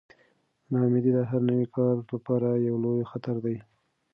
[0.71, 3.57] ناامیدي د هر نوي کار لپاره یو لوی خطر دی.